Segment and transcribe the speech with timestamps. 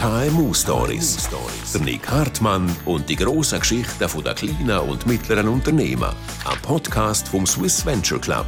[0.00, 1.28] KMU Stories.
[1.74, 6.08] Der Nick Hartmann und die grossen Geschichten der kleinen und mittleren Unternehmen.
[6.46, 8.46] Ein Podcast vom Swiss Venture Club.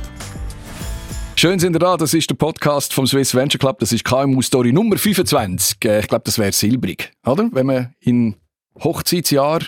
[1.36, 4.40] Schön sind ihr da, das ist der Podcast vom Swiss Venture Club, das ist KMU
[4.40, 5.76] Story Nummer 25.
[5.84, 7.50] Äh, ich glaube, das wäre silbrig, oder?
[7.52, 8.36] Wenn man in
[8.82, 9.60] Hochzeitsjahr...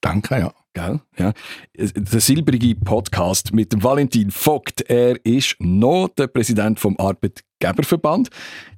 [0.00, 0.54] Danke, ja.
[0.72, 1.00] Gell?
[1.18, 1.32] Ja.
[1.74, 4.80] Der silbrige Podcast mit dem Valentin Vogt.
[4.88, 8.30] Er ist noch der Präsident vom Arbeitgeberverband,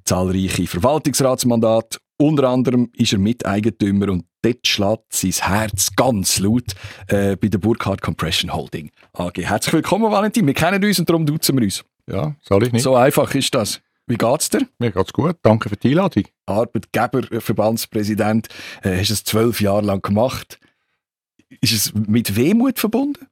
[0.05, 1.99] zahlreiche Verwaltungsratsmandate.
[2.21, 6.75] Unter anderem ist er Miteigentümer und dort schlägt sein Herz ganz laut
[7.07, 9.37] äh, bei der Burkhardt Compression Holding AG.
[9.37, 10.45] Herzlich willkommen, Valentin.
[10.45, 11.85] Wir kennen uns und darum duzen wir uns.
[12.11, 12.83] Ja, soll ich nicht.
[12.83, 13.81] So einfach ist das.
[14.09, 14.67] Wie geht's dir?
[14.81, 15.37] Mir geht's gut.
[15.43, 16.25] Danke für die Einladung.
[16.47, 18.49] Arbeitgeberverbandspräsident,
[18.83, 20.59] äh, hast es zwölf Jahre lang gemacht.
[21.61, 23.29] Ist es mit Wehmut verbunden?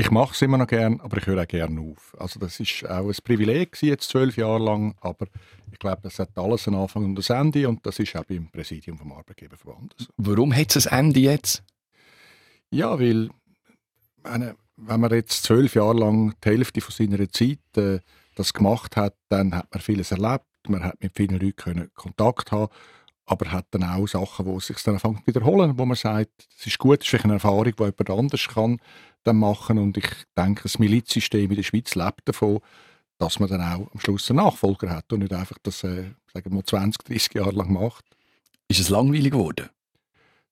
[0.00, 2.14] Ich mache es immer noch gern, aber ich höre auch gerne auf.
[2.20, 5.26] Also das ist auch ein Privileg jetzt zwölf Jahre lang, aber
[5.72, 8.48] ich glaube, das hat alles einen Anfang und ein Ende und das ist auch beim
[8.48, 10.06] Präsidium vom Arbeitgeberverband so.
[10.16, 11.64] Warum hat es ein Ende jetzt?
[12.70, 13.28] Ja, weil
[14.22, 17.98] meine, wenn man jetzt zwölf Jahre lang die Hälfte von seiner Zeit äh,
[18.36, 22.52] das gemacht hat, dann hat man vieles erlebt, man hat mit vielen Leuten können Kontakt
[22.52, 22.72] haben
[23.28, 26.78] aber hat dann auch Sachen, die sich dann anfangen wiederholen, wo man sagt, es ist
[26.78, 28.80] gut, es ist eine Erfahrung, die jemand anders kann
[29.24, 32.60] dann machen und ich denke, das Milizsystem in der Schweiz lebt davon,
[33.18, 36.54] dass man dann auch am Schluss einen Nachfolger hat und nicht einfach das, äh, sagen
[36.54, 38.04] wir 20, 30 Jahre lang macht.
[38.68, 39.68] Ist es langweilig geworden?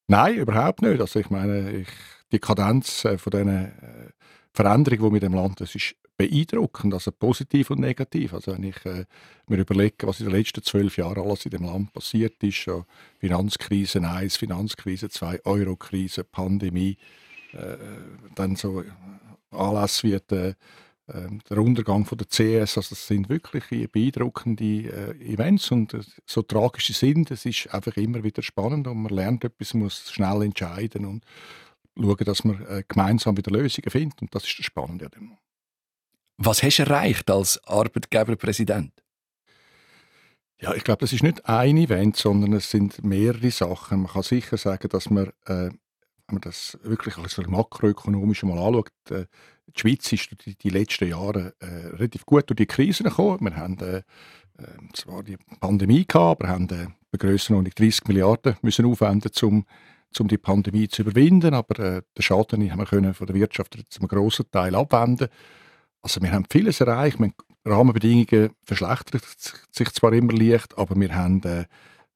[0.09, 1.01] Nein, überhaupt nicht.
[1.01, 1.89] Also ich meine, ich,
[2.33, 4.11] die Kadenz äh, von diesen äh,
[4.53, 8.35] Veränderungen, die mit dem Land, das ist beeindruckend, also positiv und negativ.
[8.35, 9.05] Also wenn ich äh,
[9.47, 12.85] mir überlege, was in den letzten zwölf Jahren alles in dem Land passiert ist, ja,
[13.19, 16.97] Finanzkrise 1, Finanzkrise 2, Eurokrise, Pandemie,
[17.53, 17.77] äh,
[18.35, 18.83] dann so
[19.51, 20.57] Anlässe wie der,
[21.07, 26.01] äh, der Untergang von der CS, also das sind wirklich beeindruckende äh, Events und äh,
[26.25, 30.43] so tragische sind, es ist einfach immer wieder spannend und man lernt etwas, muss schnell
[30.43, 31.25] entscheiden und
[31.97, 35.39] schauen, dass man äh, gemeinsam wieder Lösungen findet und das ist das Spannende an dem.
[36.39, 38.93] Was hast du erreicht als Arbeitgeberpräsident?
[40.61, 44.03] Ja, ich glaube, das ist nicht ein Event, sondern es sind mehrere Sachen.
[44.03, 48.91] Man kann sicher sagen, dass man, äh, wenn man das wirklich als makroökonomisch mal anschaut,
[49.11, 49.27] äh,
[49.69, 53.41] die Schweiz ist die, die letzten Jahre äh, relativ gut durch die Krise gekommen.
[53.41, 54.03] Wir haben äh,
[54.59, 59.67] ähm, zwar die Pandemie gehabt, aber haben äh, bei Grössenordnung 30 Milliarden müssen aufwenden, um
[60.19, 61.53] um die Pandemie zu überwinden.
[61.53, 65.29] Aber äh, den Schaden haben wir können von der Wirtschaft zu einem grossen Teil abwenden.
[66.07, 67.19] Also wir haben vieles erreicht.
[67.19, 67.33] Wir
[67.65, 69.21] Rahmenbedingungen verschlechtern
[69.73, 71.65] sich zwar immer leicht, aber wir haben, äh,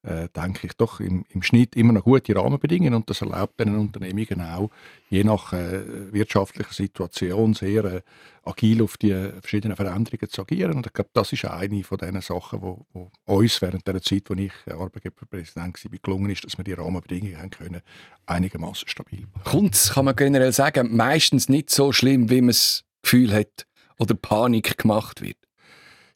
[0.03, 3.75] äh, denke ich, doch im, im, Schnitt immer noch gute Rahmenbedingungen und das erlaubt den
[3.75, 4.69] Unternehmungen auch,
[5.09, 8.01] je nach äh, wirtschaftlicher Situation sehr äh,
[8.45, 10.75] agil auf die verschiedenen Veränderungen zu agieren.
[10.75, 14.29] Und ich glaube, das ist eine von den Sachen, wo, wo uns während der Zeit,
[14.29, 17.81] wo ich Arbeitgeberpräsident war, gelungen ist, dass wir die Rahmenbedingungen haben können,
[18.25, 19.27] einigermaßen stabil.
[19.43, 24.15] Kommt kann man generell sagen, meistens nicht so schlimm, wie man das Gefühl hat, oder
[24.15, 25.37] Panik gemacht wird?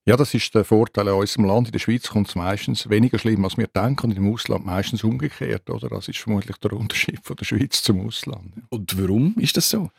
[0.07, 1.67] Ja, das ist der Vorteil in unserem Land.
[1.67, 5.03] In der Schweiz kommt es meistens weniger schlimm, als wir denken, und im Ausland meistens
[5.03, 5.67] umgekehrt.
[5.67, 5.89] Oder?
[5.89, 8.53] Das ist vermutlich der Unterschied von der Schweiz zum Ausland.
[8.69, 9.89] Und warum ist das so?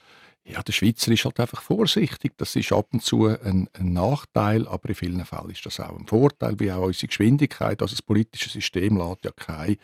[0.44, 2.34] Ja, der Schweizer ist halt einfach vorsichtig.
[2.36, 5.98] Das ist ab und zu ein, ein, Nachteil, aber in vielen Fällen ist das auch
[5.98, 7.82] ein Vorteil, wie auch unsere Geschwindigkeit.
[7.82, 9.76] Also das politische System lässt ja keine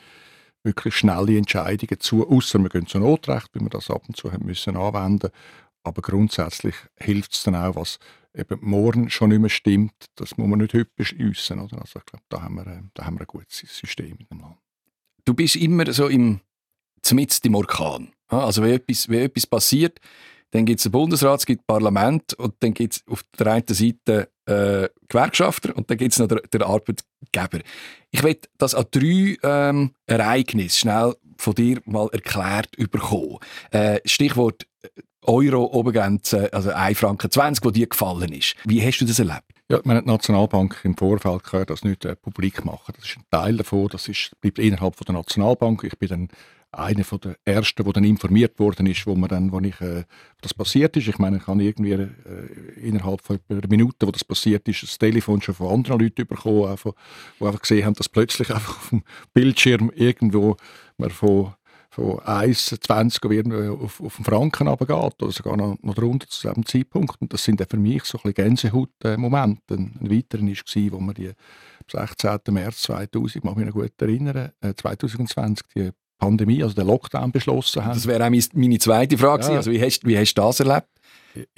[0.62, 4.32] wirklich schnelle Entscheidungen zu, außer wir gehen zu Notrecht, wie wir das ab und zu
[4.32, 5.31] haben müssen anwenden.
[5.84, 7.98] Aber grundsätzlich hilft es dann auch, was
[8.34, 10.06] eben morgen schon nicht mehr stimmt.
[10.15, 11.59] Das muss man nicht heute beschliessen.
[11.59, 14.41] Also ich glaube, da haben, wir, äh, da haben wir ein gutes System in dem
[14.41, 14.56] Land.
[15.25, 16.41] Du bist immer so im,
[17.03, 18.12] zumindest im Orkan.
[18.28, 20.00] Also wenn etwas, wenn etwas passiert,
[20.53, 23.66] dann gibt es den Bundesrat, es gibt Parlament und dann gibt es auf der einen
[23.69, 27.60] Seite äh, Gewerkschafter und dann gibt es noch den, den, Arbeitgeber.
[28.10, 33.38] Ich will das an drei ähm, Ereignisse schnell von dir mal erklärt bekommen.
[33.70, 34.66] Äh, Stichwort
[35.22, 38.56] Euro-Obergrenze, also 1,20 Franken, 20, wo dir gefallen ist.
[38.64, 39.44] Wie hast du das erlebt?
[39.68, 42.92] Ja, meine Nationalbank im Vorfeld kann das nicht äh, publik machen.
[42.96, 45.84] Das ist ein Teil davon, das ist, bleibt innerhalb von der Nationalbank.
[45.84, 46.28] Ich bin dann
[46.72, 50.04] einer von der ersten, der dann informiert worden ist, wo man dann, wo ich, äh,
[50.40, 51.06] das passiert ist.
[51.06, 52.08] Ich meine, ich habe irgendwie äh,
[52.80, 56.64] innerhalb von einer Minute, wo das passiert ist, das Telefon schon von anderen Leuten bekommen,
[56.64, 59.02] die einfach gesehen haben, dass plötzlich einfach auf dem
[59.34, 60.56] Bildschirm irgendwo
[60.96, 61.54] man von
[61.92, 67.20] von 1,20 auf, auf den Franken runtergeht oder sogar noch, noch drunter zu diesem Zeitpunkt.
[67.20, 69.74] Und das sind für mich so ein Gänsehaut-Momente.
[69.74, 72.38] Ein, weiterer war, wo wir die am 16.
[72.54, 77.30] März 2000, ich mag mich noch gut erinnern, äh, 2020, die Pandemie, also den Lockdown
[77.30, 77.92] beschlossen haben.
[77.92, 79.44] Das wäre auch meine zweite Frage.
[79.44, 79.56] Ja.
[79.56, 80.88] Also wie hast, wie hast du das erlebt?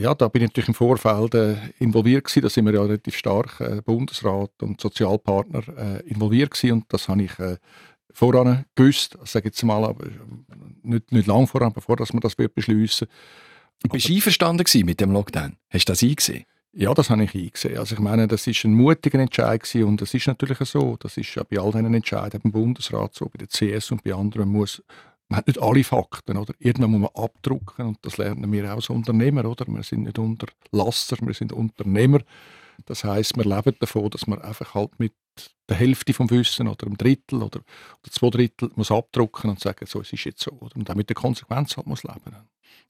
[0.00, 2.42] Ja, da bin ich natürlich im Vorfeld äh, involviert gewesen.
[2.42, 6.72] Da sind wir ja relativ stark, äh, Bundesrat und Sozialpartner äh, involviert gewesen.
[6.72, 7.56] Und das habe ich äh,
[8.14, 10.06] voran gewusst, sage jetzt mal, aber
[10.82, 13.08] nicht, nicht lang voran, bevor dass wir das beschließen.
[13.90, 15.56] Bist du einverstanden mit dem Lockdown?
[15.68, 16.44] Hast du das eingesehen?
[16.72, 17.78] Ja, das habe ich eingesehen.
[17.78, 20.96] Also ich meine, das ist ein mutiger Entscheid gewesen und das ist natürlich so.
[20.98, 24.14] Das ist ja bei all diesen Entscheiden beim Bundesrat so, bei der CS und bei
[24.14, 24.82] anderen muss
[25.28, 26.52] man hat nicht alle Fakten, oder?
[26.58, 29.64] Irgendwann muss man abdrucken und das lernen wir auch als Unternehmer, oder?
[29.66, 32.20] Wir sind nicht Unterlasser, wir sind Unternehmer.
[32.86, 35.14] Das heißt, wir leben davon, dass man einfach halt mit
[35.68, 39.86] der Hälfte vom Wissen oder einem Drittel oder, oder zwei Drittel muss abdrucken und sagen,
[39.86, 40.52] so, es ist jetzt so.
[40.52, 40.76] Oder?
[40.76, 42.36] Und auch mit der Konsequenz halt muss leben.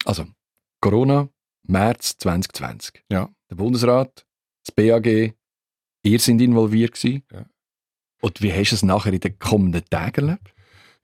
[0.05, 0.27] Also,
[0.81, 1.29] Corona,
[1.67, 3.05] März 2020.
[3.11, 3.31] Ja.
[3.51, 4.27] Der Bundesrat,
[4.65, 5.35] das BAG,
[6.03, 7.23] ihr sind involviert gewesen.
[7.33, 7.47] Ja.
[8.21, 10.55] Und wie hast du es nachher in den kommenden Tagen erlebt?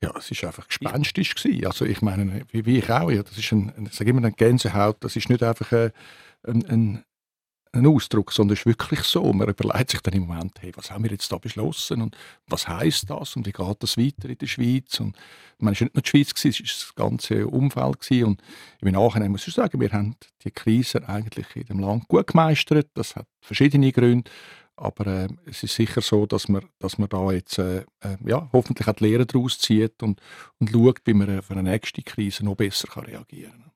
[0.03, 1.67] Ja, es war einfach gespenstisch gewesen.
[1.67, 4.33] Also ich meine, wie, wie ich auch, ja, das ist ein, ich sage immer eine
[4.33, 5.93] Gänsehaut, das ist nicht einfach ein,
[6.47, 7.05] ein, ein
[7.73, 9.33] Ausdruck, sondern es ist wirklich so.
[9.33, 12.67] Man überlegt sich dann im Moment, hey, was haben wir jetzt da beschlossen und was
[12.67, 14.99] heißt das und wie geht das weiter in der Schweiz?
[15.01, 18.25] Und es war nicht nur die Schweiz, es war das ganze Umfeld gewesen.
[18.25, 18.43] und
[18.81, 22.89] im Nachhinein muss ich sagen, wir haben die Krise eigentlich in dem Land gut gemeistert.
[22.95, 24.31] Das hat verschiedene Gründe,
[24.77, 28.49] aber äh, es ist sicher so, dass man, dass man da jetzt äh, äh ja,
[28.53, 30.21] hoffentlich auch die Lehre daraus zieht und,
[30.59, 33.70] und schaut, wie man äh, für eine nächste Krise noch besser kann reagieren kann.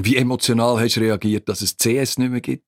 [0.00, 2.64] Wie emotional hast du reagiert, dass es CS nicht mehr gibt?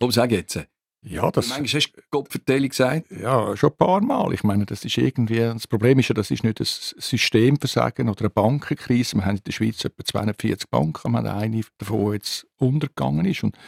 [0.00, 0.64] Komm, sag jetzt.
[1.06, 3.10] Ja, das, Manchmal hast du Kopfverteilung gesagt.
[3.10, 4.32] Ja, schon ein paar Mal.
[4.32, 8.22] Ich meine, das ist irgendwie, das Problem ist ja, das ist nicht ein Systemversagen oder
[8.22, 9.16] eine Bankenkrise.
[9.16, 13.26] Wir haben in der Schweiz etwa 240 Banken, wir haben eine davon, die jetzt untergegangen
[13.26, 13.42] ist.
[13.42, 13.58] Und,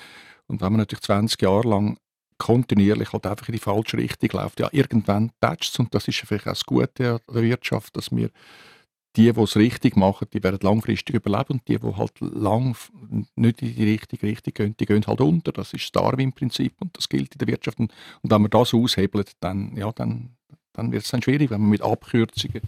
[0.47, 1.99] und wenn man natürlich 20 Jahre lang
[2.39, 5.79] kontinuierlich halt einfach in die falsche Richtung läuft, ja, irgendwann tätscht es.
[5.79, 8.31] Und das ist vielleicht auch das Gute an der Wirtschaft, dass wir
[9.17, 12.77] die, die es richtig machen, die werden langfristig überleben und die, die halt lang
[13.35, 15.53] nicht in die richtige Richtung gehen, die gehen halt unter.
[15.53, 17.79] Das ist das Darwin-Prinzip und das gilt in der Wirtschaft.
[17.79, 17.93] Und,
[18.23, 20.37] wenn man das aushebelt, dann, ja, dann,
[20.73, 22.63] dann wird es dann schwierig, wenn man mit Abkürzungen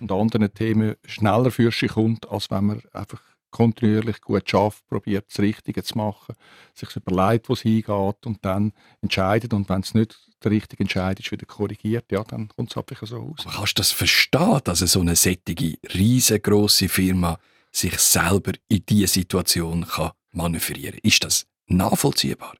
[0.00, 5.26] und anderen Themen schneller für sich kommt, als wenn man einfach kontinuierlich gut schafft, probiert
[5.28, 6.34] das Richtige zu machen,
[6.74, 11.18] sich überlegt, wo es hingeht und dann entscheidet und wenn es nicht der richtige Entscheid
[11.18, 13.46] ist, wieder korrigiert, ja, dann kommt es einfach so aus.
[13.46, 17.38] Aber kannst du das verstehen, dass so eine sättige, riesengroße Firma
[17.72, 22.54] sich selber in diese Situation kann manövrieren Ist das nachvollziehbar?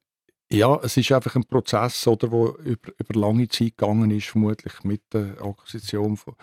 [0.50, 4.84] Ja, es ist einfach ein Prozess, oder, wo über, über lange Zeit gegangen ist, vermutlich
[4.84, 6.36] mit der Akquisition von,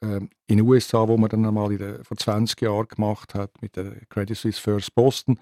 [0.00, 3.76] in den USA, wo man dann einmal in der, vor 20 Jahren gemacht hat, mit
[3.76, 5.38] der Credit Suisse First Boston.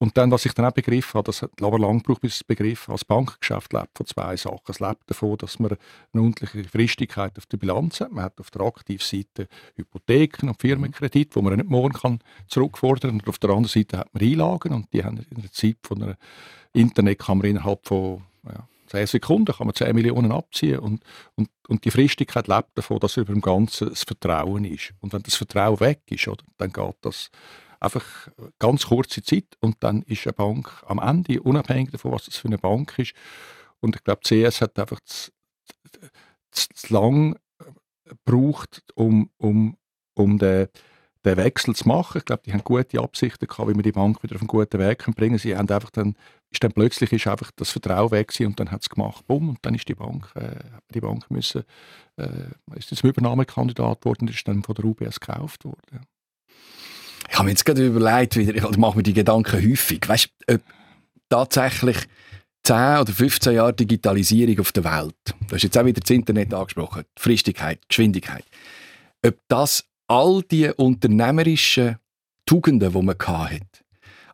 [0.00, 2.46] Und dann, was ich dann auch begriffen habe, das hat aber lang gebraucht, bis ich
[2.46, 4.60] begriffen Als Bankgeschäft lebt von zwei Sachen.
[4.68, 5.76] Es lebt davon, dass man
[6.12, 8.12] eine undliche Fristigkeit auf der Bilanz hat.
[8.12, 13.20] Man hat auf der Aktivseite Hypotheken und Firmenkredite, wo man nicht morgen kann zurückfordern kann.
[13.20, 16.00] Und auf der anderen Seite hat man Einlagen und die haben in der Zeit von
[16.00, 16.16] einer
[16.72, 21.02] Internetkamera innerhalb von ja, 10 Sekunden kann man 10 Millionen abziehen und,
[21.34, 24.94] und, und die Fristigkeit lebt davon, dass über dem Ganzen das Vertrauen ist.
[25.00, 27.30] Und wenn das Vertrauen weg ist, oder, dann geht das
[27.80, 28.04] einfach
[28.58, 32.48] ganz kurze Zeit und dann ist eine Bank am Ende, unabhängig davon, was das für
[32.48, 33.14] eine Bank ist.
[33.80, 35.30] Und ich glaube, CS hat einfach zu,
[36.50, 37.38] zu, zu lang
[38.04, 39.76] gebraucht, um, um,
[40.14, 40.68] um den
[41.24, 42.18] den Wechsel zu machen.
[42.18, 44.78] Ich glaube, die haben gute Absichten gehabt, wie man die Bank wieder auf einen guten
[44.78, 45.38] Weg bringen können.
[45.38, 46.14] Sie haben einfach dann,
[46.50, 49.58] ist dann plötzlich ist einfach das Vertrauen weg und dann hat es gemacht, bumm, und
[49.62, 50.56] dann ist die Bank, äh,
[50.94, 51.64] die Bank müssen,
[52.16, 52.28] äh,
[52.76, 56.06] ist zum Übernahmekandidat geworden und ist dann von der UBS gekauft worden.
[57.28, 60.58] Ich habe mir jetzt gerade überlegt, wieder, ich mache mir die Gedanken häufig, weißt du,
[61.28, 61.98] tatsächlich
[62.62, 65.14] 10 oder 15 Jahre Digitalisierung auf der Welt,
[65.46, 68.44] du hast jetzt auch wieder das Internet angesprochen, die Fristigkeit, Geschwindigkeit,
[69.24, 71.96] ob das all die unternehmerischen
[72.46, 73.60] Tugenden, die man hatte,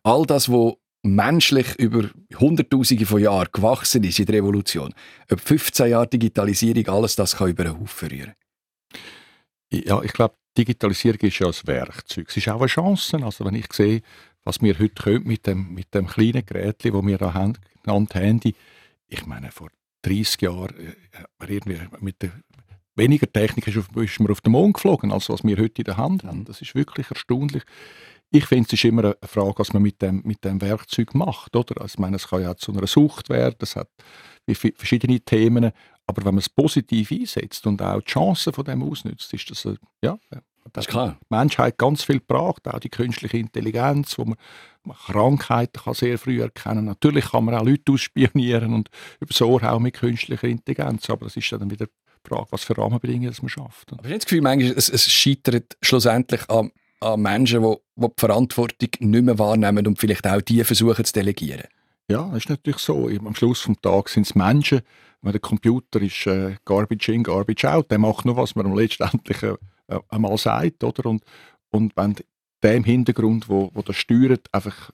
[0.02, 4.94] all das, was menschlich über Hunderttausende von Jahren gewachsen ist in der Revolution,
[5.30, 8.34] ob 15 Jahre Digitalisierung alles das kann über den Haufen rühren
[9.70, 12.28] Ja, ich glaube, Digitalisierung ist ja ein Werkzeug.
[12.28, 13.18] Es ist auch eine Chance.
[13.22, 14.00] Also wenn ich sehe,
[14.44, 18.14] was wir heute können mit dem, mit dem kleinen Gerät, das wir da haben, genannt
[18.14, 18.54] Handy,
[19.08, 19.68] ich meine, vor
[20.02, 20.94] 30 Jahren äh,
[21.38, 22.32] man irgendwie mit der
[22.96, 25.96] weniger Technik ist, ist man auf den Mond geflogen, als was wir heute in der
[25.96, 26.44] Hand haben.
[26.44, 27.62] Das ist wirklich erstaunlich.
[28.30, 31.54] Ich finde, es ist immer eine Frage, was man mit dem, mit dem Werkzeug macht.
[31.54, 31.80] Oder?
[31.80, 33.88] Also, ich meine, es kann ja zu einer Sucht werden, es hat
[34.76, 35.70] verschiedene Themen,
[36.06, 39.64] aber wenn man es positiv einsetzt und auch die Chancen von dem ausnutzt, ist das,
[39.64, 40.18] äh, ja,
[40.72, 41.16] das ist klar.
[41.20, 44.36] Die Menschheit ganz viel gebracht, auch die künstliche Intelligenz, wo man,
[44.82, 48.88] man Krankheiten kann sehr früh erkennen Natürlich kann man auch Leute ausspionieren und
[49.20, 51.86] übers Ohr auch mit künstlicher Intelligenz, aber das ist dann wieder
[52.28, 53.92] Frage, was für Rahmenbedingungen man schafft.
[53.92, 58.06] Aber ich habe das Gefühl, manchmal, es, es scheitert schlussendlich an, an Menschen, die, die
[58.06, 61.64] die Verantwortung nicht mehr wahrnehmen und vielleicht auch die versuchen zu delegieren.
[62.10, 63.08] Ja, das ist natürlich so.
[63.08, 64.82] Am Schluss des Tages sind es Menschen.
[65.22, 67.90] Der Computer ist äh, Garbage in, Garbage out.
[67.90, 69.56] Der macht nur, was man letztendlich äh,
[70.10, 70.84] einmal sagt.
[70.84, 71.06] Oder?
[71.06, 71.24] Und,
[71.70, 72.16] und wenn
[72.64, 74.90] der im Hintergrund, wo, wo das steuert, einfach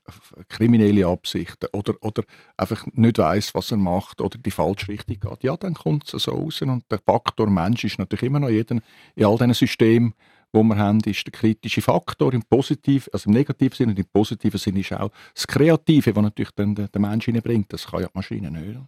[0.48, 2.24] kriminelle Absichten oder, oder
[2.56, 6.24] einfach nicht weiß, was er macht oder die falsche Richtung geht, ja, dann kommt es
[6.24, 6.60] so raus.
[6.62, 8.82] Und der Faktor Mensch ist natürlich immer noch jeden,
[9.14, 10.14] in all diesen Systemen,
[10.52, 14.06] wo wir haben, ist der kritische Faktor im positiven, also im negativen Sinne und im
[14.12, 17.72] positiven Sinne ist auch das Kreative, was natürlich dann der, der Mensch bringt.
[17.72, 18.80] Das kann ja die Maschine nicht.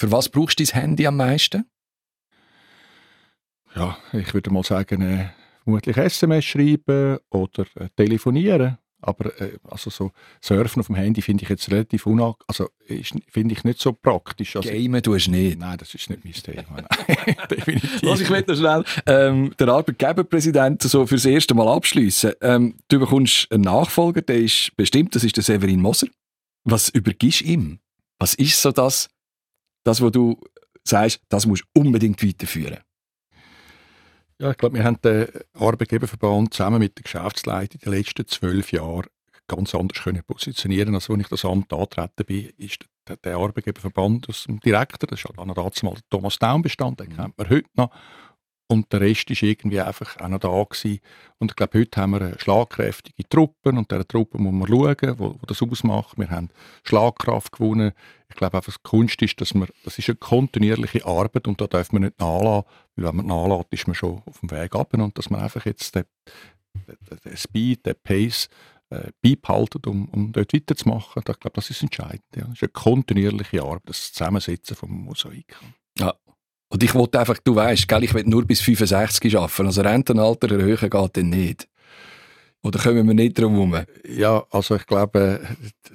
[0.00, 1.66] Für was brauchst du dein Handy am meisten?
[3.76, 5.28] Ja, ich würde mal sagen, äh,
[5.70, 8.78] vermutlich SMS schreiben oder äh, telefonieren.
[9.02, 10.12] Aber äh, also so
[10.42, 14.56] Surfen auf dem Handy finde ich jetzt relativ unang also finde ich nicht so praktisch.
[14.56, 15.58] Also, Gamen tust du nicht?
[15.58, 16.82] Nein, das ist nicht mein Thema.
[17.50, 18.02] Definitiv.
[18.02, 22.32] Also ich möchte schnell ähm, den Arbeitgeberpräsidenten so fürs erste Mal abschließen.
[22.42, 26.08] Ähm, du bekommst einen Nachfolger, der ist bestimmt, das ist der Severin Moser.
[26.64, 27.78] Was übergibst du ihm?
[28.18, 29.08] Was ist so das,
[29.82, 30.38] das, wo du
[30.84, 32.80] sagst, das musst du unbedingt weiterführen?
[34.40, 38.72] Ja, ich glaube, wir haben den Arbeitgeberverband zusammen mit der Geschäftsleitung in den letzten zwölf
[38.72, 39.04] Jahren
[39.46, 40.94] ganz anders können positionieren.
[40.94, 45.22] Als als ich das Amt antreten bin, ist der, der Arbeitgeberverband aus dem Direktor, das
[45.24, 47.90] war damals Thomas Daum bestand, den kennt man heute noch,
[48.70, 51.00] und der Rest ist irgendwie einfach auch noch da gewesen.
[51.38, 55.34] Und ich glaube, heute haben wir schlagkräftige Truppen und dieser Truppen muss man schauen, wo,
[55.34, 56.16] wo das ausmacht.
[56.16, 56.50] Wir haben
[56.84, 57.90] Schlagkraft gewonnen.
[58.28, 61.66] Ich glaube einfach, die Kunst ist, dass man, das ist eine kontinuierliche Arbeit und da
[61.66, 64.94] darf man nicht nachlassen, weil wenn man nachlässt, ist man schon auf dem Weg ab
[64.94, 66.04] und dass man einfach jetzt den,
[66.86, 68.48] den, den Speed, den Pace
[68.90, 71.24] äh, beibehalten, um, um dort weiterzumachen.
[71.26, 72.22] Ich glaube, das ist entscheidend.
[72.36, 72.42] Ja.
[72.42, 75.56] Das ist eine kontinuierliche Arbeit, das Zusammensetzen vom Mosaik.
[76.70, 79.66] Und ich wollte einfach, du weißt, gell, ich will nur bis 65 arbeiten.
[79.66, 81.68] Also Rentenalter erhöhen geht dann nicht.
[82.62, 83.76] Oder kommen wir nicht drum herum?
[84.08, 85.40] Ja, also ich glaube,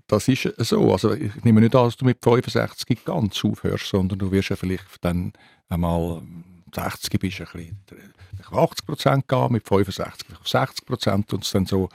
[0.08, 0.91] das ist so.
[0.91, 4.55] Also ich nehme nicht an, dass du mit 65 ganz aufhörst, sondern du wirst ja
[4.55, 5.32] vielleicht dann
[5.70, 6.22] einmal
[6.74, 8.13] 60 bist, ein bisschen
[8.51, 11.88] auf 80 Prozent gehen, mit 65 auf 60 Prozent und es dann so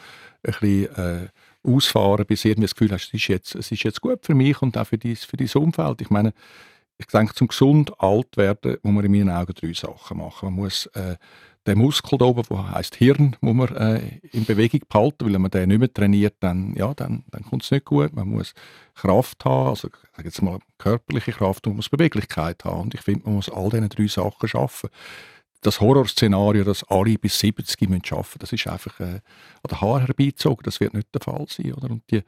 [0.43, 1.29] ein bisschen äh,
[1.63, 4.63] ausfahren, bis irgendwie das Gefühl hast, es ist, jetzt, es ist jetzt gut für mich
[4.63, 6.01] und auch für dein, für dein Umfeld.
[6.01, 6.33] Ich meine,
[7.01, 10.47] ich denke, zum gesund alt werden muss man in meinen Augen drei Sachen machen.
[10.47, 11.17] Man muss äh,
[11.67, 15.41] den Muskel da oben, der heißt Hirn, muss man äh, in Bewegung behalten, weil wenn
[15.41, 18.15] man den nicht mehr trainiert, dann, ja, dann, dann kommt es nicht gut.
[18.15, 18.53] Man muss
[18.95, 22.83] Kraft haben, also sage jetzt mal körperliche Kraft und man muss Beweglichkeit haben.
[22.83, 24.91] Und ich finde, man muss all diese drei Sachen schaffen.
[25.63, 30.01] Das Horrorszenario, dass alle bis 70 arbeiten müssen, das ist einfach äh, an der Haar
[30.01, 30.65] herbeizogen.
[30.65, 31.73] Das wird nicht der Fall sein.
[31.73, 31.91] Oder?
[31.91, 32.23] Und die,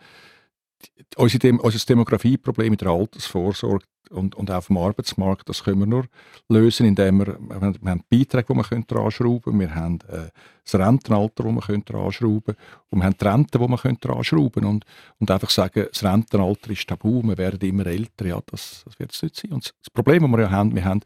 [1.16, 5.86] unser, Dem unser Demografieproblem in der Altersvorsorge und, und auf dem Arbeitsmarkt, das können wir
[5.86, 6.04] nur
[6.48, 10.28] lösen, indem wir, wir haben, Beiträge, die wir dran schrauben können, wir haben äh,
[10.64, 12.58] das Rentenalter, das wir dran schrauben können.
[12.90, 14.66] Und wir haben die Rente, die wir dran schrauben können.
[14.66, 14.84] Und,
[15.18, 19.12] und einfach sagen, das Rentenalter ist tabu, wir werden immer älter, ja, das, das wird
[19.12, 19.52] es nicht sein.
[19.52, 21.00] Und das Problem, das wir ja haben, wir haben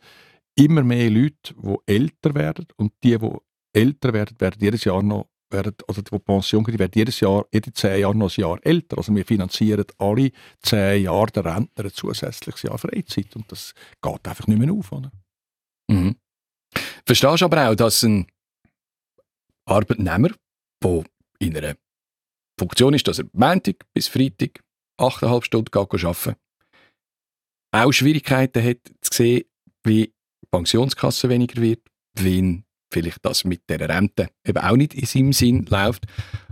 [0.56, 2.66] immer mehr Leute, die älter werden.
[2.76, 3.30] Und die, die
[3.73, 7.73] älter werden, werden jedes Jahr noch werden, oder die Pension kriegen, werden jedes Jahr, jede
[7.73, 8.99] zehn Jahre noch ein Jahr älter.
[8.99, 14.29] Also wir finanzieren alle zehn Jahre der Rentner ein zusätzliches Jahr Freizeit und das geht
[14.29, 14.93] einfach nicht mehr auf.
[14.93, 15.11] Oder?
[15.91, 16.17] Mhm.
[17.05, 18.26] Verstehst du aber auch, dass ein
[19.67, 20.31] Arbeitnehmer,
[20.83, 21.05] der
[21.38, 21.76] in einer
[22.59, 24.62] Funktion ist, dass er Montag bis Freitag
[24.99, 26.37] 8,5 Stunden arbeiten
[27.73, 29.45] auch Schwierigkeiten hat zu sehen,
[29.85, 31.83] wie die Pensionskasse weniger wird,
[32.15, 32.65] wenn
[33.00, 36.07] vielleicht das mit der Rente eben auch nicht in seinem Sinn läuft.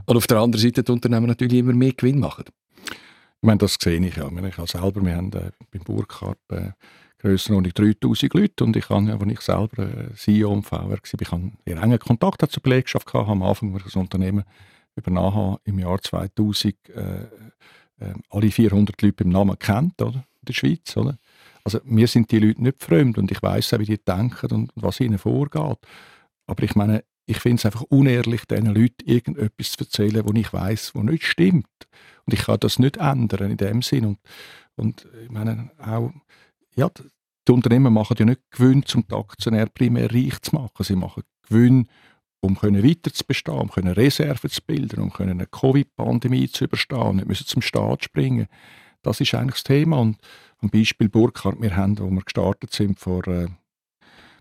[0.06, 2.44] Und auf der anderen Seite die Unternehmen natürlich immer mehr Gewinn machen.
[2.86, 4.28] Ich meine, das sehe ich ja.
[4.28, 6.70] Ich habe selber, wir haben äh, beim Burkhardt äh,
[7.18, 11.30] Grössenordnung 3000 Leute und ich habe, als ich selber äh, CEO und VR war, ich
[11.30, 14.44] habe einen engen Kontakt zur Belegschaft gehabt, am Anfang, als ich das Unternehmen
[14.96, 17.00] übernommen habe, im Jahr 2000 äh,
[18.00, 20.24] äh, alle 400 Leute beim Namen kennt, oder?
[20.44, 20.96] in der Schweiz.
[20.96, 21.16] Oder?
[21.64, 24.72] Also mir sind die Leute nicht fremd und ich weiß auch, wie die denken und
[24.74, 25.78] was ihnen vorgeht.
[26.46, 30.52] Aber ich meine, ich finde es einfach unehrlich, diesen Leuten irgendetwas zu erzählen, wo ich
[30.52, 31.66] weiß, wo nicht stimmt.
[32.26, 34.04] Und ich kann das nicht ändern in dem Sinn.
[34.04, 34.18] Und,
[34.76, 36.12] und ich meine auch,
[36.76, 36.90] ja,
[37.46, 40.84] die Unternehmen machen ja nicht Gewinn, um die Aktionär primär reich zu machen.
[40.84, 41.88] Sie machen Gewinn,
[42.40, 46.64] um können weiter zu bestehen, um können Reserven zu bilden, um können eine Covid-Pandemie zu
[46.64, 48.48] überstehen, nicht müssen zum Staat springen.
[49.02, 49.98] Das ist eigentlich das Thema.
[49.98, 50.18] Und
[50.60, 53.48] am Beispiel Burkhardt, wir haben, wo wir gestartet sind vor äh,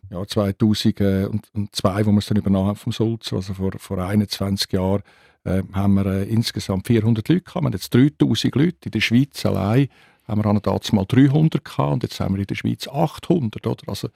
[0.10, 5.04] ja, 2002, wo wir es dann übernommen haben vom Sulz, also vor, vor 21 Jahren,
[5.44, 7.64] äh, haben wir äh, insgesamt 400 Leute gehabt.
[7.64, 8.78] Wir haben jetzt 3000 Leute.
[8.86, 9.90] In der Schweiz allein
[10.28, 13.68] haben wir damals mal 300 gehabt und jetzt haben wir in der Schweiz 800.
[13.68, 13.84] Oder?
[13.88, 14.10] Also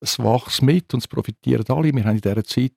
[0.00, 1.94] es wächst mit und es profitieren alle.
[1.94, 2.72] Wir haben in dieser Zeit,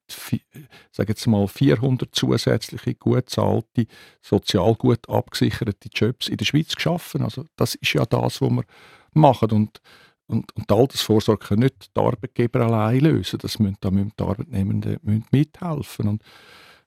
[0.92, 3.88] sage jetzt mal, 400 zusätzliche, gut zahlte,
[4.22, 7.22] sozial gut abgesicherte Jobs in der Schweiz geschaffen.
[7.22, 8.66] Also das ist ja das, was wir
[9.14, 9.52] machen.
[9.52, 9.82] Und,
[10.28, 13.40] und, und die Altersvorsorge kann nicht die Arbeitgeber allein lösen.
[13.42, 16.08] Das müssen, da müssen die Arbeitnehmenden müssen mithelfen.
[16.08, 16.24] Und,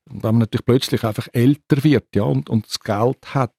[0.08, 3.54] und wenn man natürlich plötzlich einfach älter wird ja, und, und das Geld hat,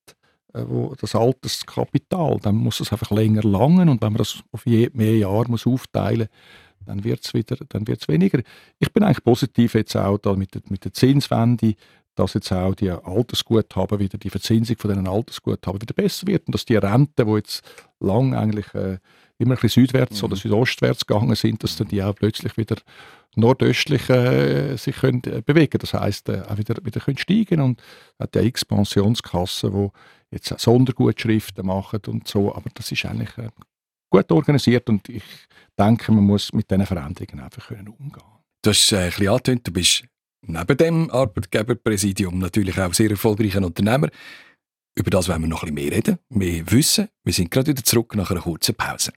[0.53, 4.65] äh, wo das Alterskapital, dann muss es einfach länger langen und wenn man das auf
[4.65, 6.27] je, mehr Jahre muss aufteilen
[6.85, 8.41] dann wird es wieder dann wird's weniger.
[8.79, 11.75] Ich bin eigentlich positiv jetzt auch da mit, der, mit der Zinswende,
[12.15, 16.55] dass jetzt auch die Altersguthaben wieder, die Verzinsung von diesen Altersguthaben wieder besser wird und
[16.55, 17.61] dass die Renten, die jetzt
[17.99, 18.97] lang eigentlich äh,
[19.37, 20.25] immer ein bisschen südwärts mhm.
[20.25, 22.77] oder südostwärts gegangen sind, dass dann die auch plötzlich wieder
[23.35, 27.81] nordöstlich äh, sich können, äh, bewegen Das heißt äh, auch wieder, wieder können steigen und
[28.19, 29.89] hat ja x Pensionskassen, die
[30.31, 33.49] jetzt Sondergutschriften machen und so, aber das ist eigentlich äh,
[34.09, 35.23] gut organisiert und ich
[35.77, 38.23] denke, man muss mit diesen Veränderungen einfach können umgehen
[38.63, 40.03] Du hast äh, ein bisschen angetönt, du bist
[40.41, 44.09] neben dem Arbeitgeberpräsidium natürlich auch sehr erfolgreicher Unternehmer.
[44.95, 47.07] Über das wollen wir noch ein bisschen mehr reden, mehr wissen.
[47.23, 49.11] Wir sind gerade wieder zurück nach einer kurzen Pause.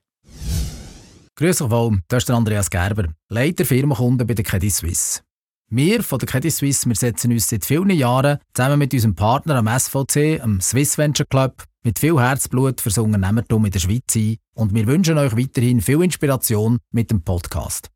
[1.40, 5.23] Grüß euch wohl, das ist der Andreas Gerber, Leiter Firmenkunden bei der Credit Suisse.
[5.70, 9.56] Wir von der Credit Suisse wir setzen uns seit vielen Jahren zusammen mit unserem Partner
[9.56, 14.37] am SVC, am Swiss Venture Club, mit viel Herzblut fürs Unternehmertum in der Schweiz ein
[14.52, 17.88] und wir wünschen euch weiterhin viel Inspiration mit dem Podcast.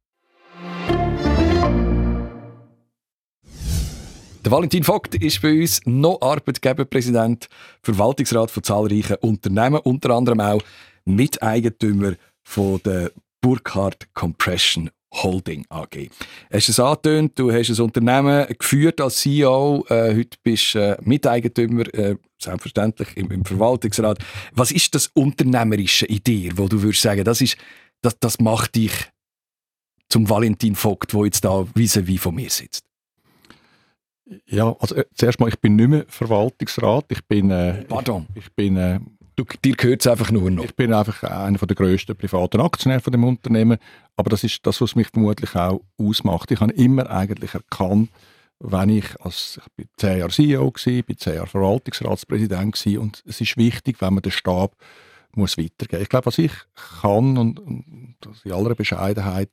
[4.42, 7.48] Der Valentin Vogt ist bei uns noch Arbeitgeberpräsident,
[7.82, 10.62] Verwaltungsrat von zahlreichen Unternehmen, unter anderem auch
[11.04, 13.10] Miteigentümer von der
[13.44, 16.08] Burkhardt Compression Holding AG.
[16.50, 20.96] Hast es angetönt, du hast ein Unternehmen geführt als CEO, äh, heute bist du äh,
[21.02, 24.18] Miteigentümer, äh, selbstverständlich im, im, Verwaltungsrat.
[24.54, 27.58] Was ist das unternehmerische Idee, wo du würdest sagen, das, ist,
[28.00, 28.92] das, das macht dich
[30.08, 32.86] zum Valentin Vogt, der jetzt da vis-à-vis -vis von mir sitzt?
[34.46, 38.26] Ja, also äh, zuerst mal, ich bin nicht mehr Verwaltungsrat, ich bin, äh, Pardon.
[38.34, 39.00] Ich, ich bin äh,
[39.36, 40.64] Du, dir gehört es einfach nur noch.
[40.64, 43.78] Ich bin einfach einer der grössten privaten Aktionäre von dem Unternehmen,
[44.16, 46.52] aber das ist das, was mich vermutlich auch ausmacht.
[46.52, 48.10] Ich habe immer eigentlich erkannt,
[48.60, 53.23] wenn ich als ich bin zehn Jahre CEO war, bin zehn Jahre Verwaltungsratspräsident war und
[53.26, 54.76] es ist wichtig, wenn man den Stab
[55.34, 56.02] muss weitergeben.
[56.02, 56.52] Ich glaube, was ich
[57.00, 59.50] kann und, und in aller Bescheidenheit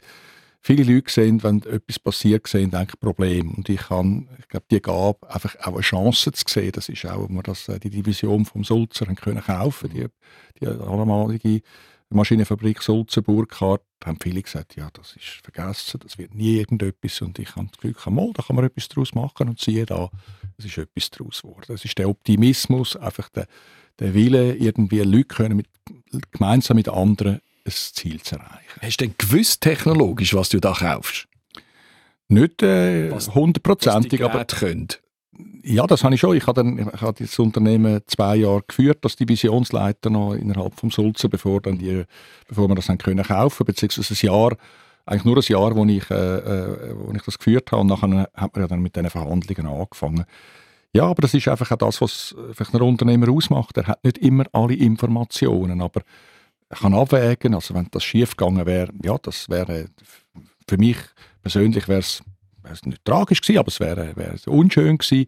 [0.61, 3.51] viele Leute sehen, wenn etwas passiert, sehen eigentlich Probleme.
[3.51, 7.05] Und ich kann, ich glaube, die Gabe, einfach auch eine Chance zu sehen, das ist
[7.05, 10.05] auch, wo wir das, äh, die Division vom Sulzer können kaufen, die,
[10.59, 11.61] die allemalige
[12.09, 17.21] Maschinenfabrik Sulzer Burkhardt, haben viele gesagt, ja, das ist vergessen, das wird nie irgendetwas.
[17.21, 20.09] Und ich habe das Glück, mal, da kann man etwas daraus machen und siehe da,
[20.57, 21.65] es ist etwas daraus geworden.
[21.67, 23.47] Das ist der Optimismus, einfach der,
[23.99, 25.67] der Wille, irgendwie Leute können mit,
[26.31, 28.81] gemeinsam mit anderen ein Ziel zu erreichen.
[28.81, 31.27] Hast du denn gewusst technologisch, was du da kaufst?
[32.27, 35.01] Nicht äh, hundertprozentig, aber könnt.
[35.63, 36.35] Ja, das habe ich schon.
[36.37, 40.91] Ich habe, dann, ich habe das Unternehmen zwei Jahre geführt als Divisionsleiter noch innerhalb vom
[40.91, 42.03] Sulzer, bevor, dann die,
[42.47, 44.57] bevor wir das dann können kaufen beziehungsweise ein Jahr,
[45.05, 48.29] eigentlich nur ein Jahr, wo ich, äh, äh, wo ich das geführt habe und nachher
[48.33, 50.25] hat man ja dann mit diesen Verhandlungen angefangen.
[50.93, 53.77] Ja, aber das ist einfach auch das, was vielleicht ein Unternehmer ausmacht.
[53.77, 56.01] Er hat nicht immer alle Informationen, aber
[56.79, 57.53] kann abwägen.
[57.53, 59.87] Also wenn das schief gegangen wäre, ja, das wäre
[60.67, 60.97] für mich
[61.41, 62.23] persönlich wäre es
[62.85, 65.27] nicht tragisch gewesen, aber es wäre, wäre unschön gewesen.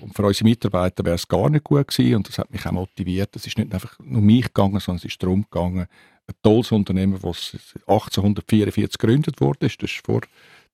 [0.00, 2.72] Und für unsere Mitarbeiter wäre es gar nicht gut gewesen und das hat mich auch
[2.72, 3.36] motiviert.
[3.36, 5.86] Es ist nicht einfach nur mich gegangen, sondern es ist darum gegangen,
[6.26, 10.22] ein tolles Unternehmen, das 1844 gegründet wurde, das ist vor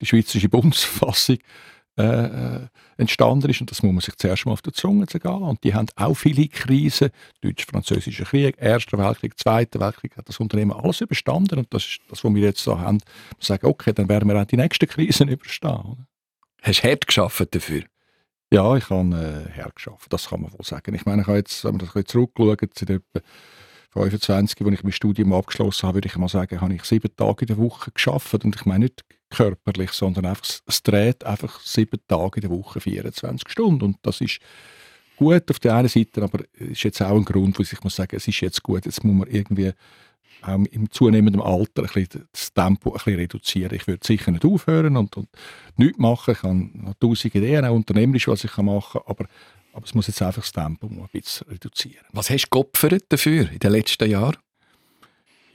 [0.01, 1.39] der Schweizerische Bundesverfassung
[1.99, 2.61] äh, äh,
[2.97, 3.61] entstanden ist.
[3.61, 5.21] Und das muss man sich zuerst mal auf die Zunge gehen.
[5.31, 7.11] Und die haben auch viele Krisen.
[7.41, 11.59] Deutsch-Französischer Krieg, Erster Weltkrieg, Zweiter Weltkrieg, hat das Unternehmen alles überstanden.
[11.59, 13.01] Und das ist das, was wir jetzt so haben.
[13.39, 16.07] Wir sagen, okay, dann werden wir auch die nächsten Krisen überstehen.
[16.63, 17.83] Hast du hart geschafft dafür?
[18.53, 20.95] Ja, ich habe äh, hart geschafft, das kann man wohl sagen.
[20.95, 23.21] Ich meine, ich habe jetzt, wenn man das zurückschaut, etwa
[23.91, 27.43] 25, als ich mein Studium abgeschlossen habe, würde ich mal sagen, habe ich sieben Tage
[27.43, 28.45] in der Woche geschafft.
[28.45, 32.81] Und ich meine nicht körperlich, sondern einfach, es dreht einfach sieben Tage in der Woche
[32.81, 33.85] 24 Stunden.
[33.85, 34.41] Und das ist
[35.17, 37.97] gut auf der einen Seite, aber es ist jetzt auch ein Grund, wo ich muss
[37.97, 39.73] sagen, es ist jetzt gut, jetzt muss man irgendwie
[40.43, 43.75] auch im zunehmenden Alter ein bisschen das Tempo ein bisschen reduzieren.
[43.75, 45.29] Ich würde sicher nicht aufhören und, und
[45.77, 46.33] nichts machen.
[46.33, 49.27] Ich habe noch tausend Ideen, auch unternehmerisch, was ich machen kann, aber,
[49.73, 52.05] aber es muss jetzt einfach das Tempo ein bisschen reduzieren.
[52.13, 54.37] Was hast du geopfert dafür in den letzten Jahren?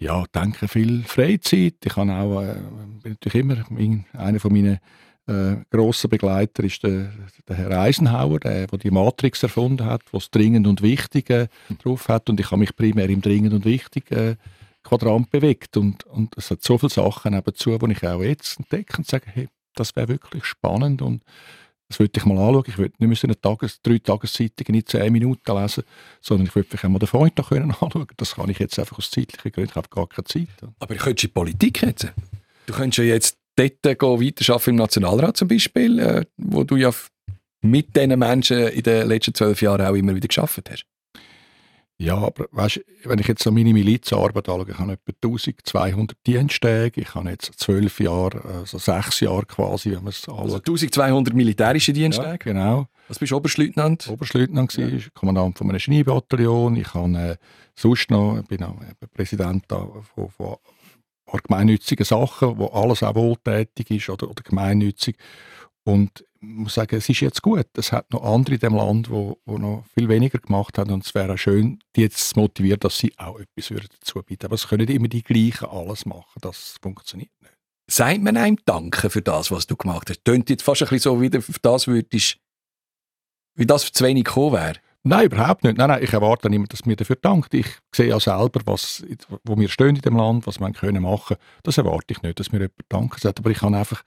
[0.03, 1.75] ja, denke viel Freizeit.
[1.83, 2.55] Ich habe auch, äh,
[3.01, 4.79] bin natürlich immer, einer von meinen
[5.27, 7.13] äh, grossen Begleiter ist der,
[7.47, 11.47] der Herr Eisenhower, der, der die Matrix erfunden hat, was dringend und wichtig äh,
[11.81, 12.29] drauf hat.
[12.29, 14.35] Und ich habe mich primär im dringend und wichtig äh,
[14.83, 15.77] Quadrant bewegt.
[15.77, 19.25] Und, und es hat so viele Sachen nebenzu, die ich auch jetzt entdecke und sage,
[19.27, 21.23] hey, das wäre wirklich spannend und
[21.93, 22.63] das würde ich mal anschauen.
[22.67, 25.83] Ich würde nicht eine Tages-, drei Tageszeitungen in zehn Minuten lesen,
[26.21, 28.07] sondern ich würde vielleicht mal den Freund noch können anschauen.
[28.17, 29.69] Das kann ich jetzt einfach aus zeitlichen Gründen.
[29.69, 30.47] Ich habe gar keine Zeit.
[30.79, 32.11] Aber ich könnte in Politik jetzt.
[32.65, 36.91] Du könntest ja jetzt dort weiterarbeiten im Nationalrat zum Beispiel, äh, wo du ja
[37.61, 40.85] mit diesen Menschen in den letzten zwölf Jahren auch immer wieder geschafft hast.
[42.03, 46.99] Ja, aber weißt, wenn ich jetzt so meine Milizarbeit anschaue, ich habe etwa 1200 Diensttage,
[46.99, 50.43] ich habe jetzt zwölf Jahre, also sechs Jahre quasi, wenn man es anschaut.
[50.43, 52.49] Also 1200 militärische Diensttage?
[52.49, 52.87] Ja, genau.
[53.07, 54.09] Was bist du Oberstleutnant?
[54.09, 54.87] Oberstleutnant ja.
[55.13, 56.75] Kommandant von einem Schneebataillon.
[56.75, 57.35] Ich habe äh,
[57.75, 58.75] sonst noch, bin auch
[59.13, 60.57] Präsident von, von
[61.47, 65.15] gemeinnützigen Sachen, wo alles auch wohltätig ist oder, oder gemeinnützig.
[65.85, 67.67] Und muss sagen, es ist jetzt gut.
[67.77, 70.91] Es hat noch andere in dem Land, wo, wo noch viel weniger gemacht haben.
[70.91, 74.45] Und es wäre schön, die jetzt zu motivieren, dass sie auch etwas dazu bieten.
[74.45, 76.39] Aber es können immer die gleichen alles machen.
[76.41, 77.53] Das funktioniert nicht.
[77.89, 80.23] Sagt man einem Danke für das, was du gemacht hast?
[80.23, 82.37] Tönt jetzt fast ein bisschen so, wie das würdest,
[83.55, 84.75] wie das zu wenig gekommen wäre?
[85.05, 85.77] Nein, überhaupt nicht.
[85.77, 87.53] Nein, nein, ich erwarte nicht, dass mir dafür dankt.
[87.53, 89.05] Ich sehe ja selber, was,
[89.43, 91.35] wo wir stehen in dem Land, was wir können machen.
[91.63, 93.39] Das erwarte ich nicht, dass mir jemand danken sagt.
[93.39, 94.03] Aber ich kann einfach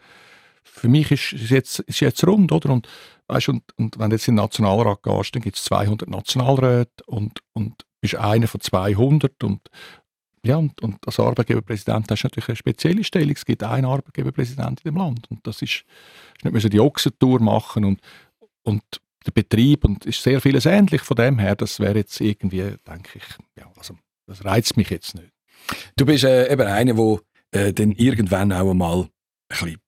[0.67, 2.71] für mich ist es jetzt, ist jetzt rund, oder?
[2.71, 2.89] Und,
[3.29, 7.05] weißt, und, und wenn du jetzt in den Nationalrat gehst, dann gibt es 200 Nationalräte
[7.07, 9.61] und, und bist einer von 200 und
[10.45, 13.33] ja, und, und als Arbeitgeberpräsident hast du natürlich eine spezielle Stellung.
[13.33, 15.85] Es gibt einen Arbeitgeberpräsident in dem Land und das ist,
[16.41, 18.01] ist nicht die Ochsentour machen und,
[18.63, 18.83] und
[19.27, 21.57] der Betrieb und ist sehr vieles ähnlich von dem her.
[21.57, 23.25] Das wäre jetzt irgendwie, denke ich,
[23.59, 25.33] ja, also das reizt mich jetzt nicht.
[25.97, 29.09] Du bist äh, eben einer, der äh, dann irgendwann auch einmal ein
[29.49, 29.81] bisschen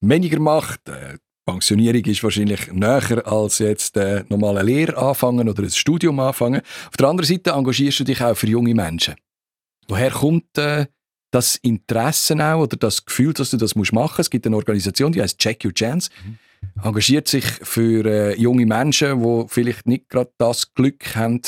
[0.00, 0.88] weniger macht.
[0.88, 6.18] Äh, Pensionierung ist wahrscheinlich näher als jetzt äh, nochmal eine Lehre anfangen oder ein Studium
[6.20, 6.62] anfangen.
[6.88, 9.14] Auf der anderen Seite engagierst du dich auch für junge Menschen.
[9.88, 10.86] Woher kommt äh,
[11.30, 14.18] das Interesse auch oder das Gefühl, dass du das machen musst?
[14.18, 16.10] Es gibt eine Organisation, die heißt Check Your Chance.
[16.24, 16.38] Mhm.
[16.82, 21.42] Engagiert sich für äh, junge Menschen, die vielleicht nicht gerade das Glück haben,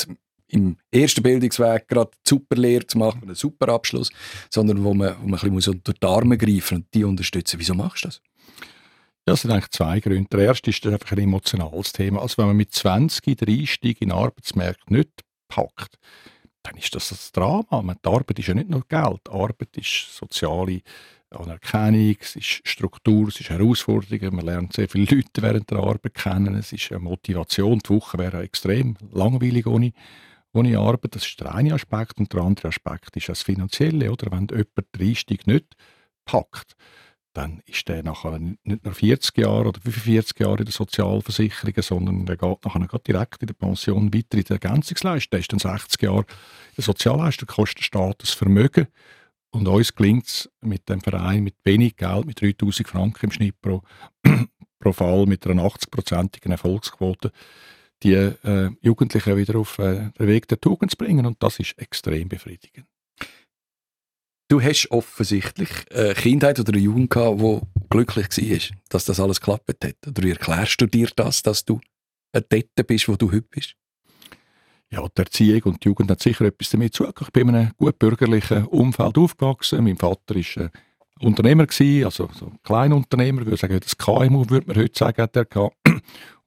[0.49, 4.11] im ersten Bildungsweg gerade super Lehre zu machen, einen super Abschluss,
[4.49, 7.59] sondern wo man, wo man ein bisschen unter die Arme greifen und die unterstützen.
[7.59, 8.21] Wieso machst du das?
[9.27, 10.29] Ja, es sind eigentlich zwei Gründe.
[10.31, 12.21] Der erste ist einfach ein emotionales Thema.
[12.21, 15.97] Also wenn man mit 20 den Einstieg in den Arbeitsmarkt nicht packt,
[16.63, 17.93] dann ist das das Drama.
[17.93, 19.29] Die Arbeit ist ja nicht nur Geld.
[19.29, 20.79] Arbeit ist soziale
[21.29, 24.33] Anerkennung, es ist Struktur, es ist Herausforderungen.
[24.33, 26.55] Man lernt sehr viele Leute während der Arbeit kennen.
[26.55, 27.79] Es ist eine Motivation.
[27.79, 29.91] Die Woche wäre extrem langweilig ohne,
[30.53, 31.15] ohne Arbeit.
[31.15, 32.17] Das ist der eine Aspekt.
[32.19, 34.09] Und der andere Aspekt ist das Finanzielle.
[34.09, 34.31] Oder?
[34.31, 35.75] Wenn jemand den Einstieg nicht
[36.23, 36.77] packt,
[37.37, 42.25] dann ist der nachher nicht nur 40 Jahre oder 45 Jahre in der Sozialversicherung, sondern
[42.25, 45.29] der geht nachher direkt in der Pension weiter in der Ergänzungsleistung.
[45.29, 48.87] Der ist dann 60 Jahre in der Sozialleistung, kostet Staat das Vermögen.
[49.51, 53.61] Und uns gelingt es mit dem Verein mit wenig Geld, mit 3000 Franken im Schnitt
[53.61, 53.83] pro,
[54.79, 57.31] pro Fall, mit einer 80-prozentigen Erfolgsquote,
[58.01, 61.27] die äh, Jugendlichen wieder auf äh, den Weg der Tugend zu bringen.
[61.27, 62.87] Und das ist extrem befriedigend.
[64.49, 69.41] Du hast offensichtlich eine Kindheit oder eine Jugend gehabt, die glücklich war, dass das alles
[69.41, 69.95] geklappt hat.
[70.07, 71.81] Oder wie erklärst du dir das, dass du
[72.31, 73.75] dort bist, wo du heute bist?
[74.89, 77.71] Ja, die Erziehung und die Jugend hat sicher etwas damit zu Ich bin in einem
[77.75, 79.83] gut bürgerlichen Umfeld aufgewachsen.
[79.83, 80.69] Mein Vater war äh,
[81.19, 81.65] Unternehmer,
[82.05, 85.43] also so ein Kleinunternehmer, ich würde sagen, das KMU würde man heute sagen, hat er
[85.43, 85.75] gehabt.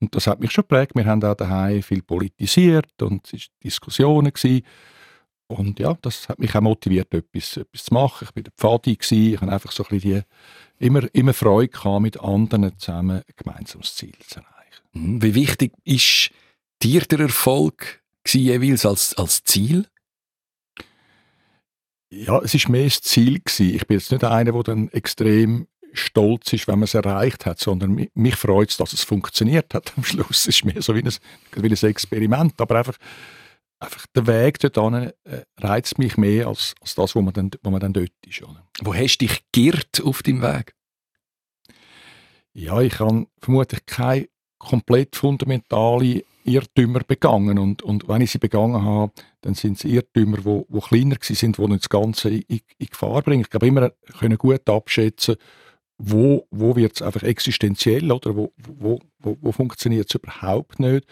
[0.01, 0.93] Und das hat mich schon geprägt.
[0.95, 4.33] Wir haben auch daheim viel politisiert und es waren Diskussionen.
[4.33, 4.65] Gewesen.
[5.51, 8.29] Und ja, das hat mich auch motiviert, etwas, etwas zu machen.
[8.31, 10.25] Ich war der Pfadi, ich hatte einfach so ein bisschen
[10.79, 14.83] die, immer, immer Freude gehabt, mit anderen zusammen ein gemeinsames Ziel zu erreichen.
[14.93, 15.23] Mhm.
[15.23, 16.31] Wie wichtig ist
[16.83, 19.87] dir der Erfolg jeweils als, als Ziel?
[22.11, 23.75] Ja, es war mehr das Ziel gewesen.
[23.75, 27.59] Ich bin jetzt nicht einer, der dann extrem stolz ist, wenn man es erreicht hat,
[27.59, 30.43] sondern mich, mich freut es, dass es funktioniert hat am Schluss.
[30.43, 31.13] Es ist mehr so wie ein,
[31.57, 32.97] wie ein Experiment, aber einfach
[33.81, 37.71] einfach der Weg dorthin äh, reizt mich mehr als, als das, wo man dann, wo
[37.71, 38.43] man dann dort ist.
[38.43, 38.65] Oder?
[38.83, 40.75] Wo hast du dich geirrt auf deinem Weg?
[42.53, 48.83] Ja, ich habe vermutlich keine komplett fundamentale Irrtümer begangen und, und wenn ich sie begangen
[48.83, 49.13] habe,
[49.43, 52.87] dann sind es Irrtümer, die wo, wo kleiner sind, die das Ganze in, in, in
[52.87, 53.43] Gefahr bringen.
[53.43, 55.37] Ich glaube, immer können gut abschätzen,
[55.97, 61.07] wo, wo wird es einfach existenziell oder wo, wo, wo, wo funktioniert es überhaupt nicht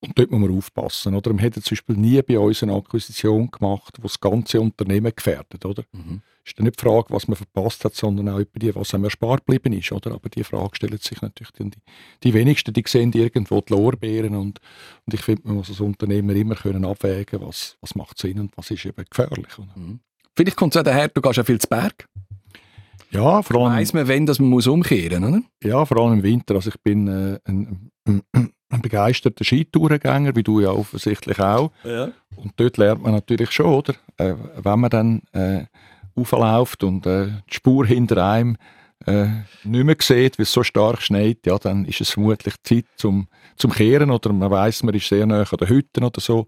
[0.00, 1.14] und dort muss man aufpassen.
[1.14, 1.32] Oder?
[1.32, 5.64] Wir hätten zum Beispiel nie bei uns eine Akquisition gemacht, die das ganze Unternehmen gefährdet.
[5.64, 5.84] Oder?
[5.92, 6.20] Mhm.
[6.44, 9.46] ist dann nicht die Frage, was man verpasst hat, sondern auch die, was einem erspart
[9.46, 9.90] geblieben ist.
[9.92, 10.12] Oder?
[10.12, 11.70] Aber die Frage stellt sich natürlich die,
[12.22, 14.60] die wenigsten, die sehen irgendwo die Lorbeeren und,
[15.06, 18.56] und ich finde, man muss als Unternehmer immer können abwägen, was, was macht Sinn und
[18.56, 19.58] was ist eben gefährlich.
[19.74, 20.00] Mhm.
[20.36, 22.06] Vielleicht kommt es auch daher, du gehst ja viel zu Berg.
[23.10, 23.78] Ja, vor allem...
[23.78, 25.42] Weiss man, wenn dass man muss umkehren muss, oder?
[25.62, 26.54] Ja, vor allem im Winter.
[26.54, 31.70] Also ich bin äh, ein, ein, begeisterter Skitourengänger, wie du ja offensichtlich auch.
[31.84, 32.10] Ja.
[32.36, 33.94] Und dort lernt man natürlich schon, oder?
[34.18, 35.64] Äh, wenn man dann äh,
[36.14, 38.56] aufläuft und äh, die Spur hinter einem
[39.04, 39.26] äh,
[39.64, 43.28] nicht mehr sieht, weil es so stark schneit, ja, dann ist es vermutlich Zeit zum,
[43.56, 46.46] zum Kehren oder man weiß, man ist sehr nah an den Hütten oder so.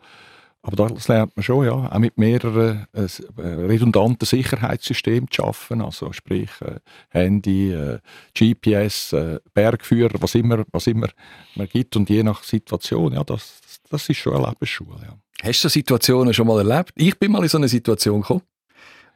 [0.62, 5.81] Aber das lernt man schon, ja, auch mit mehreren äh, äh redundanten Sicherheitssystemen zu arbeiten,
[5.81, 8.01] also sprich äh, Handy, äh,
[8.35, 11.09] GPS, äh, Bergführer, was immer, was immer
[11.55, 14.99] man gibt und je nach Situation, ja, das, das ist schon eine Lebensschule.
[15.03, 15.16] Ja.
[15.42, 16.92] Hast du Situationen schon mal erlebt?
[16.97, 18.42] Ich bin mal in so eine Situation gekommen,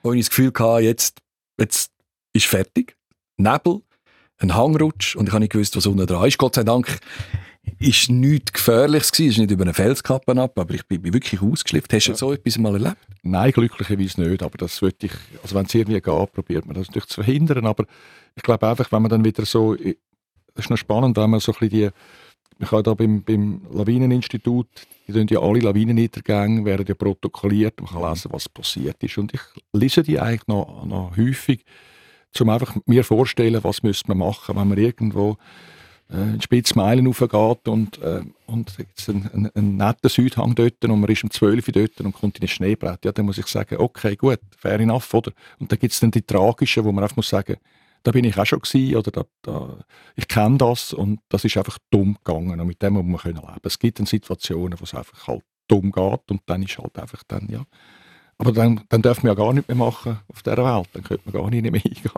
[0.02, 1.18] wo ich das Gefühl hatte, jetzt,
[1.58, 1.90] jetzt
[2.32, 2.96] ist fertig,
[3.36, 3.82] Nebel,
[4.38, 6.38] ein Hangrutsch und ich habe nicht gewusst, was unten dran ist.
[6.38, 7.00] Gott sei Dank
[7.78, 11.40] ist nichts Gefährliches gewesen, es ist nicht über eine Felskappe ab, aber ich bin, wirklich
[11.40, 11.92] ausgeschlifft.
[11.92, 12.16] Hast du ja.
[12.16, 12.96] so etwas mal erlebt?
[13.22, 16.88] Nein, glücklicherweise nicht, aber das würde ich, also wenn es irgendwie geht, probiert man das
[16.88, 17.84] natürlich zu verhindern, aber
[18.34, 19.94] ich glaube einfach, wenn man dann wieder so, es
[20.56, 24.68] ist noch spannend, wenn man so ein bisschen die, ich habe da beim, beim Lawineninstitut,
[25.06, 29.34] die tun ja alle Lawinenniedergänge, werden ja protokolliert, man kann lesen, was passiert ist und
[29.34, 29.40] ich
[29.72, 31.64] lese die eigentlich noch, noch häufig,
[32.40, 35.36] um einfach mir vorstellen, was müsste man machen, wenn man irgendwo
[36.12, 41.10] äh, Spitzmeilen raufgeht und, äh, und es einen, einen, einen netten Südhang dort und man
[41.10, 43.76] ist um 12 Uhr dort und kommt in ein Schneebrett, ja, dann muss ich sagen,
[43.78, 45.32] okay, gut, fair enough, oder?
[45.58, 47.56] Und dann gibt es dann die tragischen, wo man einfach muss sagen,
[48.02, 49.78] da bin ich auch schon gewesen, oder da, da,
[50.16, 53.36] ich kenne das und das ist einfach dumm gegangen und mit dem muss man können
[53.36, 53.60] leben.
[53.62, 57.22] Es gibt dann Situationen, wo es einfach halt dumm geht und dann ist halt einfach
[57.26, 57.64] dann, ja,
[58.38, 60.88] aber dann, dann dürfen wir ja gar nicht mehr machen auf dieser Welt.
[60.94, 62.10] Dann könnte man gar nicht mehr hingehen.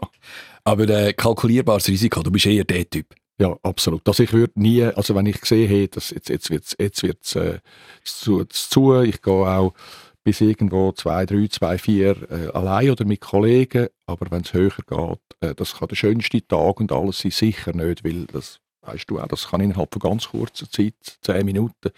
[0.65, 3.15] Aber äh, kalkulierbares Risiko, du bist eher der Typ.
[3.41, 4.07] Ja, absolut.
[4.07, 7.03] Also ich würde nie, also wenn ich sehe, hey, das, jetzt, jetzt wird es jetzt
[7.03, 7.59] wird's, äh,
[8.05, 9.75] zu, zu, ich gehe auch
[10.23, 14.71] bis irgendwo zwei, drei, zwei, vier äh, allein oder mit Kollegen, aber wenn es höher
[14.87, 19.11] geht, äh, das kann der schönste Tag und alles sein, sicher nicht, weil das, weißt
[19.11, 21.91] du auch, das kann innerhalb von ganz kurzer Zeit, zehn Minuten,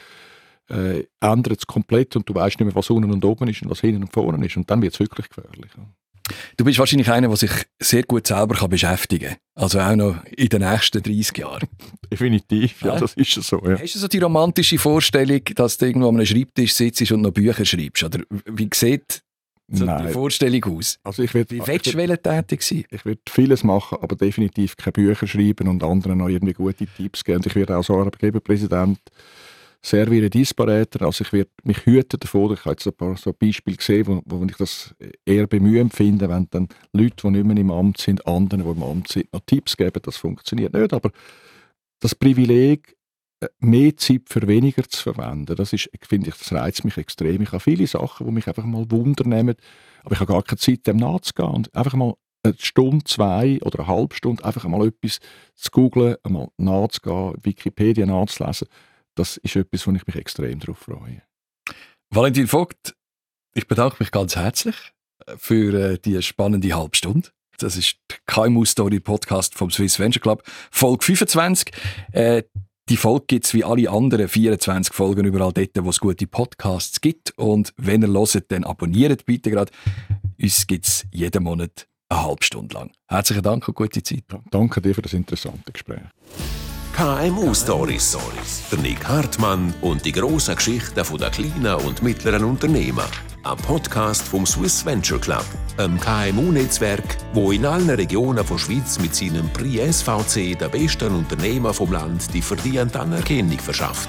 [0.68, 3.70] äh, ändert es komplett und du weißt nicht mehr, was unten und oben ist und
[3.70, 5.70] was hinten und vorne ist und dann wird es wirklich gefährlich.
[6.56, 9.38] Du bist wahrscheinlich einer, der sich sehr gut selber kann beschäftigen kann.
[9.58, 11.66] Also auch noch in den nächsten 30 Jahren.
[12.12, 13.58] Definitiv, ja, das ist so.
[13.64, 13.80] Ja.
[13.80, 17.30] Hast du so die romantische Vorstellung, dass du irgendwo an einem Schreibtisch sitzt und noch
[17.30, 18.04] Bücher schreibst?
[18.04, 19.22] Oder wie sieht
[19.68, 20.98] so die Vorstellung aus?
[21.02, 22.84] Also ich würd, wie willst du tätig sein?
[22.90, 27.24] Ich würde vieles machen, aber definitiv keine Bücher schreiben und anderen noch irgendwie gute Tipps
[27.24, 27.38] geben.
[27.38, 28.98] Und ich werde auch so Arbeitgeberpräsident
[29.86, 31.06] serviere Disparäter.
[31.06, 32.52] Also ich werde mich hüten davor.
[32.52, 34.94] Ich habe jetzt ein paar so Beispiele gesehen, wo, wo ich das
[35.24, 38.82] eher bemühend finde, wenn dann Leute, die nicht mehr im Amt sind, anderen, die im
[38.82, 40.00] Amt sind, noch Tipps geben.
[40.02, 40.92] Das funktioniert nicht.
[40.92, 41.10] Aber
[42.00, 42.96] das Privileg,
[43.40, 47.42] äh, mehr Zeit für weniger zu verwenden, das ist, finde ich, das reizt mich extrem.
[47.42, 49.54] Ich habe viele Sachen, die mich einfach mal wundern nehmen,
[50.02, 53.80] aber ich habe gar keine Zeit, dem nachzugehen und einfach mal eine Stunde, zwei oder
[53.80, 55.18] eine halbe Stunde einfach mal etwas
[55.54, 58.68] zu googlen, einmal nachzugehen, Wikipedia nachzulesen
[59.16, 61.22] das ist etwas, wo ich mich extrem darauf freue.
[62.10, 62.94] Valentin Vogt,
[63.54, 64.76] ich bedanke mich ganz herzlich
[65.26, 67.30] äh, für äh, die spannende Halbstunde.
[67.58, 71.72] Das ist der KMU Story Podcast vom Swiss Venture Club, Folge 25.
[72.12, 72.42] Äh,
[72.88, 77.00] die Folge gibt es wie alle anderen 24 Folgen überall dort, wo es gute Podcasts
[77.00, 77.36] gibt.
[77.36, 79.72] Und wenn ihr hört, dann abonniert bitte gerade.
[80.40, 82.92] Uns gibt es jeden Monat eine halbe Stunde lang.
[83.08, 84.24] Herzlichen Dank und gute Zeit.
[84.30, 86.02] Ja, danke dir für das interessante Gespräch.
[86.96, 88.16] KMU Stories.
[88.72, 93.04] Der Nick Hartmann und die grossen Geschichten der kleinen und mittleren Unternehmen.
[93.42, 95.44] Ein Podcast vom Swiss Venture Club,
[95.76, 101.74] einem KMU-Netzwerk, wo in allen Regionen der Schweiz mit seinem Prix SVC den besten Unternehmen
[101.74, 104.08] vom Land die verdiente Anerkennung verschafft.